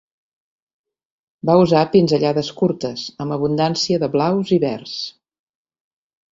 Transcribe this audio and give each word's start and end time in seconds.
Va 1.49 1.57
usar 1.65 1.83
pinzellades 1.97 2.49
curtes, 2.63 3.05
amb 3.27 3.37
abundància 3.37 4.03
de 4.07 4.13
blaus 4.19 4.57
i 4.59 4.63
verds. 4.67 4.99